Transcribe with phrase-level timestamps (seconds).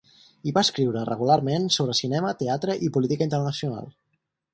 [0.45, 3.93] Hi va escriure regularment sobre cinema, teatre i política internacional.